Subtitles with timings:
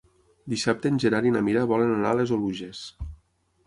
[0.53, 2.85] Dissabte en Gerard i na Mira volen anar a les Oluges.